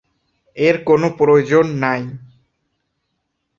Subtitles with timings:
[0.57, 2.01] এর কোনো প্রয়োজন নাই।